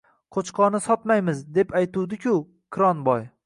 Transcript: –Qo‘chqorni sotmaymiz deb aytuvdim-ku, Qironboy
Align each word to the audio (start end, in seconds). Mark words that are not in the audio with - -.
–Qo‘chqorni 0.35 0.79
sotmaymiz 0.85 1.43
deb 1.59 1.77
aytuvdim-ku, 1.83 2.35
Qironboy 2.79 3.27